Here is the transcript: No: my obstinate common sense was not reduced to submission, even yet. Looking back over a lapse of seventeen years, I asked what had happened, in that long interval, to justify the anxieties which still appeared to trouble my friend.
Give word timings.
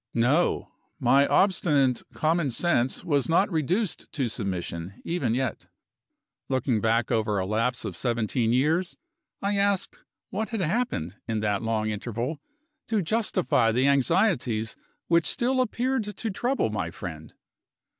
No: 0.15 0.71
my 0.99 1.27
obstinate 1.27 2.01
common 2.15 2.49
sense 2.49 3.05
was 3.05 3.29
not 3.29 3.51
reduced 3.51 4.11
to 4.13 4.29
submission, 4.29 4.99
even 5.05 5.35
yet. 5.35 5.67
Looking 6.49 6.81
back 6.81 7.11
over 7.11 7.37
a 7.37 7.45
lapse 7.45 7.85
of 7.85 7.95
seventeen 7.95 8.51
years, 8.51 8.97
I 9.43 9.57
asked 9.57 9.99
what 10.31 10.49
had 10.49 10.61
happened, 10.61 11.17
in 11.27 11.41
that 11.41 11.61
long 11.61 11.91
interval, 11.91 12.39
to 12.87 13.03
justify 13.03 13.71
the 13.71 13.87
anxieties 13.87 14.75
which 15.07 15.27
still 15.27 15.61
appeared 15.61 16.05
to 16.05 16.31
trouble 16.31 16.71
my 16.71 16.89
friend. 16.89 17.35